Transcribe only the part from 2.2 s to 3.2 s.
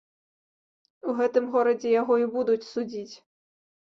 і будуць судзіць.